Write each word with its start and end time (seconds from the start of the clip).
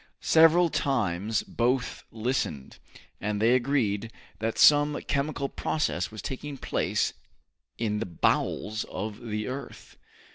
Several 0.23 0.69
times 0.69 1.43
both 1.43 2.05
listened, 2.11 2.79
and 3.19 3.39
they 3.39 3.53
agreed 3.53 4.11
that 4.39 4.57
some 4.57 4.99
chemical 5.03 5.47
process 5.47 6.09
was 6.09 6.23
taking 6.23 6.57
place 6.57 7.13
in 7.77 7.99
the 7.99 8.07
bowels 8.07 8.83
of 8.85 9.21
the 9.27 9.47
earth. 9.47 9.97